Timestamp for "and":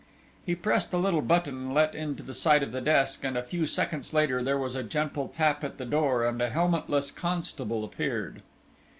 3.23-3.37, 6.25-6.41